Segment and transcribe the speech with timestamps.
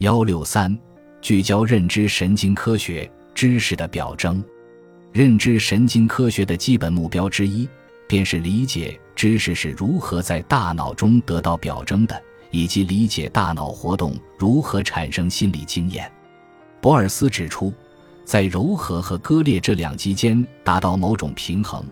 [0.00, 0.74] 幺六三，
[1.20, 4.42] 聚焦认知神经科学知识的表征。
[5.12, 7.68] 认知神经科学的基本目标之一，
[8.08, 12.18] 便是理解知识是如何在大脑中得到表征的，
[12.50, 16.10] 以及理解大脑活动如何产生心理经验。
[16.80, 17.70] 博尔斯指出，
[18.24, 21.84] 在柔和和割裂这两极间达到某种平衡，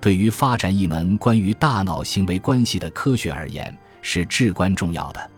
[0.00, 3.72] 对于发展一门关于大脑行为关系的科学而言
[4.02, 5.30] 是至关重要的。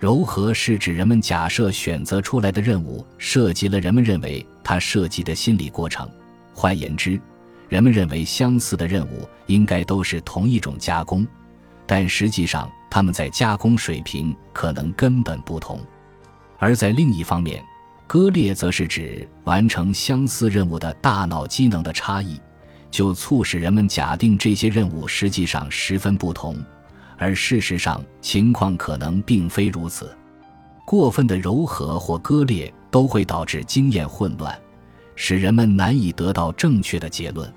[0.00, 6.08] 柔和是指人们假设选择出来的任务涉及了人们认为它涉及的心理过程。
[6.54, 7.20] 换言之，
[7.68, 11.26] 人们认为相似的任务应该都是同一种加工，
[11.86, 15.78] 但实际上他们在加工水平可能根本不同。
[16.58, 17.62] 而在另一方面，
[18.06, 22.40] 割裂则是指完成相似任务的大脑机能的差异，
[22.90, 26.56] 就促使人们假定这些任务实际上十分不同，
[27.20, 30.16] 而事实上情况可能并非如此。
[30.86, 34.58] 过分的柔和或割裂都会导致经验混乱。
[35.22, 37.52] 使人们难以得到正确的结论。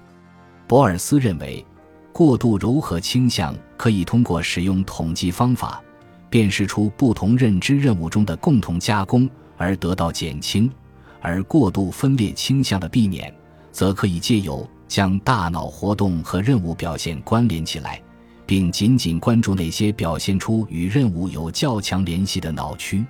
[0.67, 1.65] 博尔斯认为，
[2.11, 5.81] 过度柔和倾向可以通过使用统计方法，
[6.29, 10.69] 辨识出不同认知任务中的共同加工而得到减轻；
[11.21, 13.33] 而过度分裂倾向的避免，
[13.71, 18.01] 则可以借由将大脑活动和任务表现关联起来，
[18.45, 23.03] 并仅仅关注那些表现出与任务有较强联系的脑区，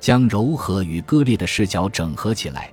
[0.00, 2.72] 将柔和与割裂的视角整合起来。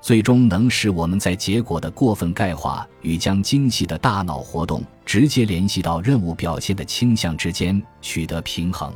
[0.00, 8.92] 最终能使我们在结果的过分概化与将精细的大脑活动直接联系到任务表现的倾向之间取得平衡。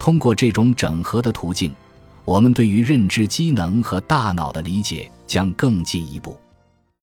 [0.00, 1.72] 通过这种整合的途径，
[2.24, 6.36] 我们对于认知机能和大脑的理解将更进一步。